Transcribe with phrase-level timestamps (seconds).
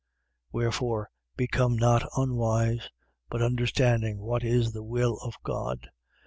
[0.01, 0.07] 5:17.
[0.53, 2.89] Wherefore, become not unwise:
[3.29, 5.91] but understanding what is the will of God.